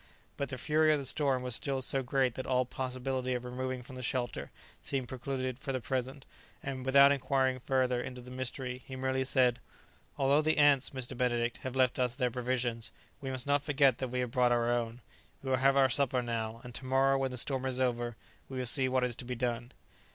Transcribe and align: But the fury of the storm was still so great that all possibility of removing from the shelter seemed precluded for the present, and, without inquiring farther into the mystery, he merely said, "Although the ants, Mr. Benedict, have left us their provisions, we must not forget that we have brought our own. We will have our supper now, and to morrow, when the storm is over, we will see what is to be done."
But 0.35 0.49
the 0.49 0.57
fury 0.57 0.91
of 0.91 0.97
the 0.99 1.05
storm 1.05 1.43
was 1.43 1.53
still 1.53 1.79
so 1.79 2.01
great 2.01 2.33
that 2.33 2.47
all 2.47 2.65
possibility 2.65 3.35
of 3.35 3.45
removing 3.45 3.83
from 3.83 3.95
the 3.95 4.01
shelter 4.01 4.49
seemed 4.81 5.07
precluded 5.07 5.59
for 5.59 5.71
the 5.71 5.79
present, 5.79 6.25
and, 6.63 6.83
without 6.83 7.11
inquiring 7.11 7.59
farther 7.59 8.01
into 8.01 8.19
the 8.19 8.31
mystery, 8.31 8.81
he 8.87 8.95
merely 8.95 9.23
said, 9.23 9.59
"Although 10.17 10.41
the 10.41 10.57
ants, 10.57 10.89
Mr. 10.89 11.15
Benedict, 11.15 11.57
have 11.57 11.75
left 11.75 11.99
us 11.99 12.15
their 12.15 12.31
provisions, 12.31 12.89
we 13.21 13.29
must 13.29 13.45
not 13.45 13.61
forget 13.61 13.99
that 13.99 14.07
we 14.07 14.21
have 14.21 14.31
brought 14.31 14.51
our 14.51 14.71
own. 14.71 15.01
We 15.43 15.51
will 15.51 15.57
have 15.57 15.77
our 15.77 15.87
supper 15.87 16.23
now, 16.23 16.61
and 16.63 16.73
to 16.73 16.85
morrow, 16.85 17.15
when 17.19 17.29
the 17.29 17.37
storm 17.37 17.67
is 17.67 17.79
over, 17.79 18.15
we 18.49 18.57
will 18.57 18.65
see 18.65 18.89
what 18.89 19.03
is 19.03 19.15
to 19.17 19.25
be 19.25 19.35
done." 19.35 19.71